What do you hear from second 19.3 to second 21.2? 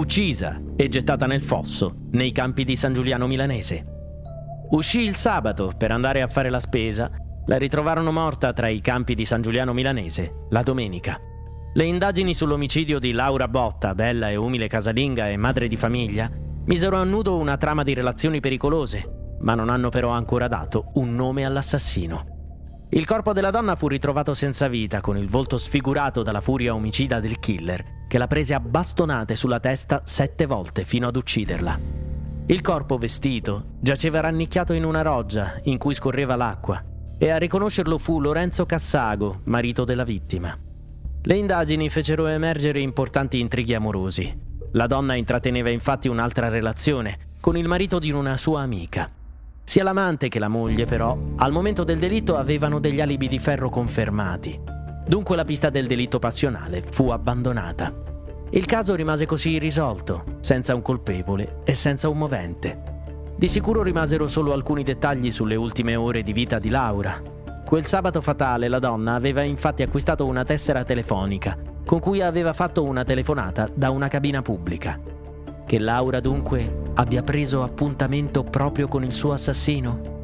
ma non hanno però ancora dato un